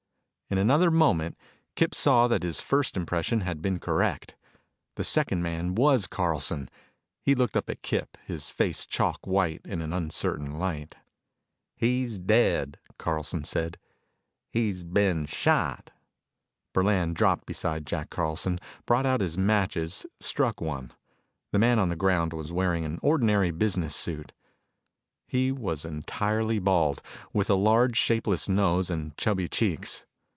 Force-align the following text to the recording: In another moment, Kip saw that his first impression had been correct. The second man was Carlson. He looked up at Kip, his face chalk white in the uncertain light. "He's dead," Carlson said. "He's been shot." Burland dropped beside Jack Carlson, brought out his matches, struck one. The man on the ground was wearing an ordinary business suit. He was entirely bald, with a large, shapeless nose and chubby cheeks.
In 0.51 0.57
another 0.57 0.91
moment, 0.91 1.37
Kip 1.77 1.95
saw 1.95 2.27
that 2.27 2.43
his 2.43 2.59
first 2.59 2.97
impression 2.97 3.39
had 3.39 3.61
been 3.61 3.79
correct. 3.79 4.35
The 4.95 5.03
second 5.05 5.41
man 5.41 5.75
was 5.75 6.07
Carlson. 6.07 6.69
He 7.23 7.35
looked 7.35 7.55
up 7.55 7.69
at 7.69 7.81
Kip, 7.81 8.17
his 8.25 8.49
face 8.49 8.85
chalk 8.85 9.25
white 9.25 9.61
in 9.63 9.79
the 9.79 9.95
uncertain 9.95 10.59
light. 10.59 10.95
"He's 11.77 12.19
dead," 12.19 12.79
Carlson 12.97 13.45
said. 13.45 13.77
"He's 14.49 14.83
been 14.83 15.25
shot." 15.25 15.91
Burland 16.75 17.13
dropped 17.15 17.45
beside 17.45 17.85
Jack 17.87 18.09
Carlson, 18.09 18.59
brought 18.85 19.05
out 19.05 19.21
his 19.21 19.37
matches, 19.37 20.05
struck 20.19 20.59
one. 20.59 20.91
The 21.53 21.59
man 21.59 21.79
on 21.79 21.87
the 21.87 21.95
ground 21.95 22.33
was 22.33 22.51
wearing 22.51 22.83
an 22.83 22.99
ordinary 23.01 23.51
business 23.51 23.95
suit. 23.95 24.33
He 25.29 25.49
was 25.49 25.85
entirely 25.85 26.59
bald, 26.59 27.01
with 27.31 27.49
a 27.49 27.55
large, 27.55 27.95
shapeless 27.95 28.49
nose 28.49 28.89
and 28.89 29.15
chubby 29.15 29.47
cheeks. 29.47 30.05